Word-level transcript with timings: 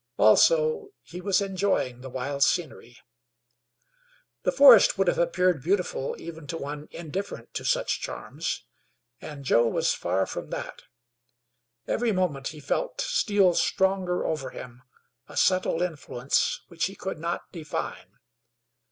Also, 0.17 0.87
he 1.03 1.21
was 1.21 1.41
enjoying 1.41 2.01
the 2.01 2.09
wild 2.09 2.41
scenery. 2.41 2.97
This 4.41 4.55
forest 4.55 4.97
would 4.97 5.07
have 5.07 5.19
appeared 5.19 5.61
beautiful, 5.61 6.15
even 6.17 6.47
to 6.47 6.57
one 6.57 6.87
indifferent 6.89 7.53
to 7.53 7.63
such 7.63 8.01
charms, 8.01 8.65
and 9.21 9.45
Joe 9.45 9.67
was 9.67 9.93
far 9.93 10.25
from 10.25 10.49
that. 10.49 10.81
Every 11.87 12.11
moment 12.13 12.47
he 12.47 12.59
felt 12.59 12.99
steal 12.99 13.53
stronger 13.53 14.25
over 14.25 14.49
him 14.49 14.81
a 15.29 15.37
subtle 15.37 15.83
influence 15.83 16.61
which 16.67 16.85
he 16.85 16.95
could 16.95 17.19
not 17.19 17.41
define. 17.51 18.13